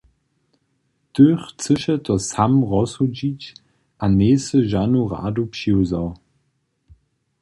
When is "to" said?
2.05-2.13